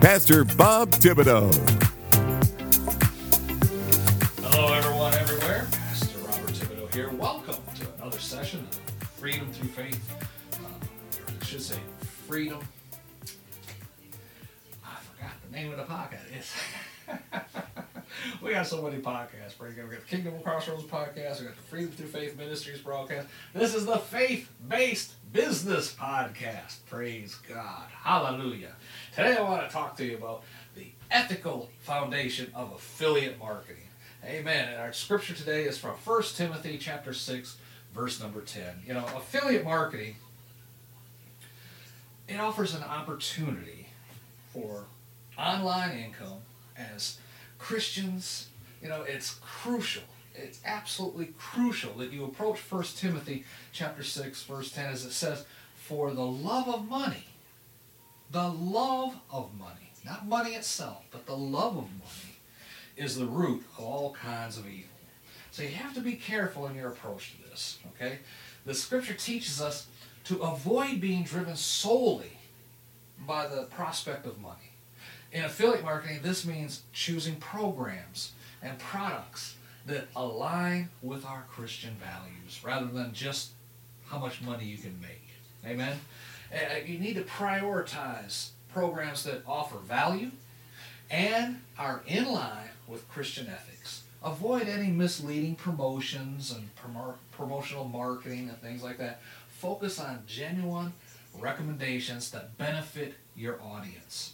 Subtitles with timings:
[0.00, 1.52] Pastor Bob Thibodeau.
[4.40, 5.66] Hello, everyone, everywhere.
[5.72, 7.10] Pastor Robert Thibodeau here.
[7.10, 10.14] Welcome to another session of Freedom Through Faith.
[10.54, 10.66] Uh,
[11.40, 11.78] I should say
[12.28, 12.60] Freedom.
[14.84, 17.42] I forgot the name of the podcast.
[18.42, 19.58] We got so many podcasts.
[19.60, 21.40] We got the Kingdom of Crossroads podcast.
[21.40, 23.28] We got the Freedom Through Faith Ministries broadcast.
[23.54, 26.84] This is the faith-based business podcast.
[26.88, 27.86] Praise God.
[27.90, 28.72] Hallelujah.
[29.14, 30.42] Today I want to talk to you about
[30.76, 33.84] the ethical foundation of affiliate marketing.
[34.24, 34.68] Amen.
[34.68, 37.56] And our scripture today is from 1 Timothy chapter 6,
[37.94, 38.82] verse number 10.
[38.86, 40.16] You know, affiliate marketing,
[42.28, 43.88] it offers an opportunity
[44.52, 44.84] for
[45.38, 46.40] online income
[46.76, 47.18] as
[47.58, 48.48] Christians.
[48.82, 50.04] You know, it's crucial.
[50.34, 55.44] It's absolutely crucial that you approach 1 Timothy chapter 6, verse 10, as it says,
[55.74, 57.24] For the love of money,
[58.30, 62.36] the love of money, not money itself, but the love of money,
[62.96, 64.90] is the root of all kinds of evil.
[65.50, 68.18] So you have to be careful in your approach to this, okay?
[68.64, 69.88] The scripture teaches us
[70.24, 72.38] to avoid being driven solely
[73.26, 74.72] by the prospect of money.
[75.32, 78.32] In affiliate marketing, this means choosing programs
[78.62, 79.56] and products
[79.86, 83.50] that align with our Christian values rather than just
[84.06, 85.28] how much money you can make.
[85.66, 85.98] Amen?
[86.52, 90.30] Uh, You need to prioritize programs that offer value
[91.10, 94.02] and are in line with Christian ethics.
[94.22, 99.20] Avoid any misleading promotions and promo- promotional marketing and things like that.
[99.48, 100.92] Focus on genuine
[101.38, 104.32] recommendations that benefit your audience.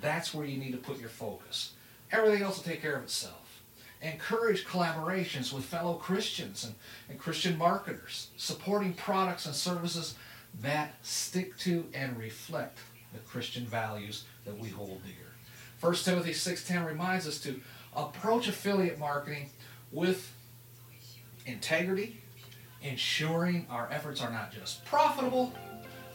[0.00, 1.72] That's where you need to put your focus.
[2.10, 3.62] Everything else will take care of itself.
[4.02, 6.74] Encourage collaborations with fellow Christians and,
[7.08, 10.14] and Christian marketers, supporting products and services
[10.60, 12.78] that stick to and reflect
[13.12, 15.32] the Christian values that we hold dear.
[15.80, 17.60] 1 Timothy 6:10 reminds us to
[17.96, 19.50] approach affiliate marketing
[19.90, 20.32] with
[21.46, 22.20] integrity,
[22.82, 25.52] ensuring our efforts are not just profitable,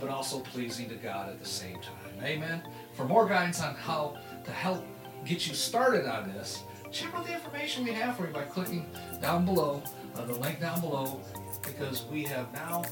[0.00, 2.22] but also pleasing to God at the same time.
[2.22, 2.62] Amen.
[2.94, 4.84] For more guidance on how to help
[5.24, 6.62] get you started on this,
[6.92, 8.86] check out the information we have for you by clicking
[9.20, 9.82] down below,
[10.14, 11.20] uh, the link down below,
[11.64, 12.84] because we have now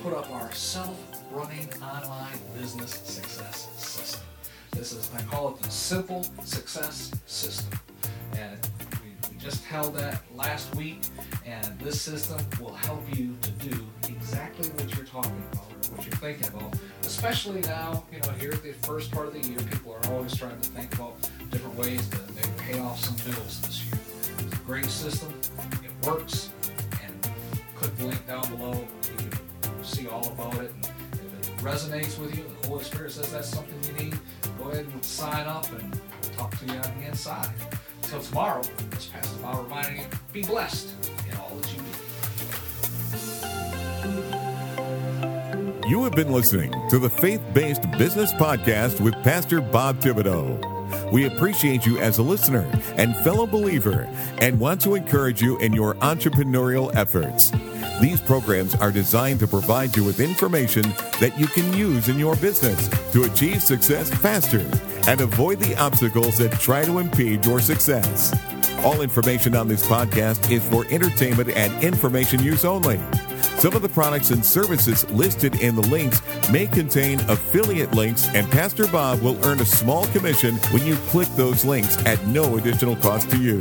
[0.00, 4.22] put up our self-running online business success system.
[4.70, 7.78] This is, I call it the simple success system.
[9.42, 11.00] Just held that last week,
[11.44, 16.14] and this system will help you to do exactly what you're talking about what you're
[16.16, 16.74] thinking about.
[17.02, 20.34] Especially now, you know, here at the first part of the year, people are always
[20.34, 21.16] trying to think about
[21.50, 24.00] different ways to maybe pay off some bills this year.
[24.38, 25.32] It's a great system,
[25.84, 26.50] it works,
[27.04, 27.28] and
[27.76, 28.72] click the link down below.
[28.72, 30.72] You can see all about it.
[30.72, 34.18] And if it resonates with you, the Holy Spirit says that's something you need,
[34.58, 37.50] go ahead and sign up and we'll talk to you on the inside.
[38.12, 40.90] Until tomorrow, this Pastor Bob reminding you, be blessed
[41.30, 41.78] in all that you
[45.80, 45.88] do.
[45.88, 51.10] You have been listening to the Faith Based Business Podcast with Pastor Bob Thibodeau.
[51.10, 54.06] We appreciate you as a listener and fellow believer
[54.42, 57.50] and want to encourage you in your entrepreneurial efforts.
[58.02, 60.82] These programs are designed to provide you with information
[61.18, 64.68] that you can use in your business to achieve success faster
[65.06, 68.34] and avoid the obstacles that try to impede your success.
[68.84, 73.00] All information on this podcast is for entertainment and information use only.
[73.58, 76.20] Some of the products and services listed in the links
[76.50, 81.28] may contain affiliate links, and Pastor Bob will earn a small commission when you click
[81.36, 83.60] those links at no additional cost to you.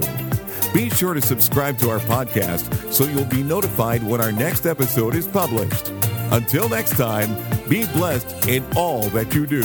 [0.73, 5.13] Be sure to subscribe to our podcast so you'll be notified when our next episode
[5.13, 5.89] is published.
[6.31, 7.35] Until next time,
[7.69, 9.61] be blessed in all that you do.